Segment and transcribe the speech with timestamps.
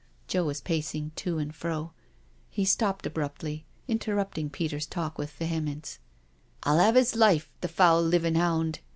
[0.27, 1.93] Joe was pacing to and fro.
[2.49, 5.99] He stopped abruptly,, interrupting Peter's talk with vehemence:"
[6.63, 8.79] I'll have 'is life— the foul living hound.